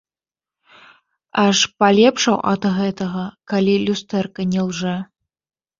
Аж 1.43 1.59
палепшаў 1.83 2.37
ад 2.53 2.63
гэтага, 2.79 3.23
калі 3.55 3.73
люстэрка 3.87 4.41
не 4.57 4.61
лжэ. 4.73 4.97